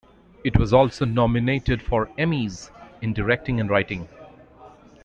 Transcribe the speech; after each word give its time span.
It 0.43 0.57
was 0.57 0.73
also 0.73 1.05
nominated 1.05 1.79
for 1.79 2.07
Emmys 2.17 2.71
in 3.03 3.13
Directing 3.13 3.59
and 3.59 3.69
Writing. 3.69 4.09